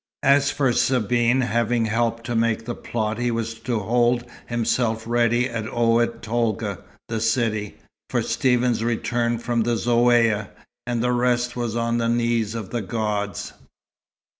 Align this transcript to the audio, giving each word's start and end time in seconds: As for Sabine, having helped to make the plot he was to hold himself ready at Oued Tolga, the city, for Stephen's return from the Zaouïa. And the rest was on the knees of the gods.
As 0.23 0.49
for 0.49 0.73
Sabine, 0.73 1.41
having 1.41 1.85
helped 1.85 2.23
to 2.23 2.35
make 2.35 2.65
the 2.65 2.73
plot 2.73 3.19
he 3.19 3.29
was 3.29 3.53
to 3.59 3.77
hold 3.77 4.25
himself 4.47 5.03
ready 5.05 5.47
at 5.47 5.67
Oued 5.71 6.23
Tolga, 6.23 6.79
the 7.07 7.21
city, 7.21 7.77
for 8.09 8.23
Stephen's 8.23 8.83
return 8.83 9.37
from 9.37 9.61
the 9.61 9.75
Zaouïa. 9.75 10.49
And 10.87 11.03
the 11.03 11.11
rest 11.13 11.55
was 11.55 11.75
on 11.75 11.99
the 11.99 12.09
knees 12.09 12.55
of 12.55 12.71
the 12.71 12.81
gods. 12.81 13.53